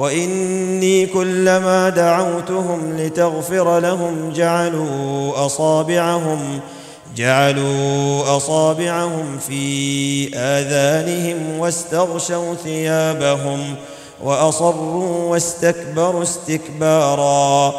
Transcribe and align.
وإني 0.00 1.06
كلما 1.06 1.88
دعوتهم 1.88 2.96
لتغفر 2.96 3.78
لهم 3.78 4.32
جعلوا 4.32 5.46
أصابعهم 5.46 6.60
جعلوا 7.16 8.36
أصابعهم 8.36 9.38
في 9.48 10.30
آذانهم 10.34 11.58
واستغشوا 11.58 12.54
ثيابهم 12.54 13.74
وأصروا 14.22 15.30
واستكبروا 15.30 16.22
استكبارا. 16.22 17.74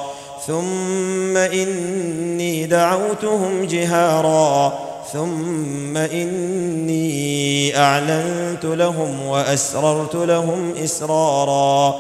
ثم 0.47 1.37
إني 1.37 2.65
دعوتهم 2.65 3.65
جهارا. 3.65 4.90
ثم 5.13 5.97
إني 5.97 7.77
أعلنت 7.77 8.65
لهم 8.65 9.25
وأسررت 9.25 10.15
لهم 10.15 10.73
إسرارا 10.83 11.95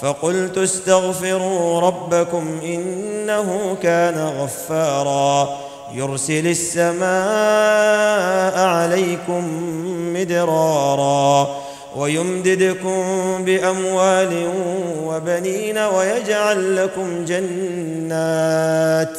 فقلت 0.00 0.58
استغفروا 0.58 1.80
ربكم 1.80 2.60
إنه 2.64 3.76
كان 3.82 4.18
غفارا 4.38 5.58
يرسل 5.94 6.46
السماء 6.46 7.08
عليكم 8.66 9.44
مدرارا 10.14 11.56
ويمددكم 11.96 13.04
بأموال 13.44 14.48
وبنين 15.04 15.78
ويجعل 15.78 16.76
لكم 16.76 17.24
جنات 17.24 19.18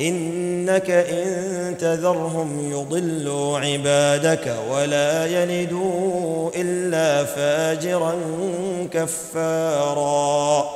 إنك 0.00 0.90
إن 0.90 1.76
تذرهم 1.78 2.70
يضلوا 2.72 3.58
عبادك 3.58 4.56
ولا 4.70 5.26
يلدوا 5.26 6.50
إلا 6.56 7.24
فاجرا 7.24 8.14
كفارا. 8.92 10.70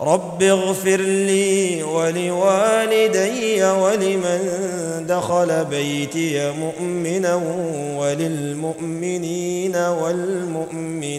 رب 0.00 0.42
اغفر 0.42 1.00
لي 1.00 1.82
ولوالدي 1.82 3.64
ولمن 3.64 4.40
دخل 5.08 5.64
بيتي 5.64 6.50
مؤمنا 6.50 7.34
وللمؤمنين 7.98 9.76
والمؤمنات. 9.76 11.18